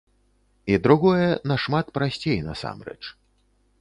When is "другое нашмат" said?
0.87-1.93